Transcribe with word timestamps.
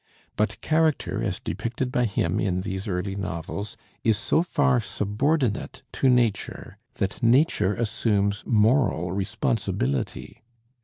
But 0.35 0.59
character, 0.61 1.21
as 1.21 1.39
depicted 1.39 1.91
by 1.91 2.05
him 2.05 2.39
in 2.39 2.61
these 2.61 2.87
early 2.87 3.15
novels, 3.15 3.77
is 4.03 4.17
so 4.17 4.41
far 4.41 4.81
subordinate 4.81 5.83
to 5.91 6.09
nature 6.09 6.79
that 6.95 7.21
nature 7.21 7.75
assumes 7.75 8.43
moral 8.47 9.11
responsibility. 9.11 10.41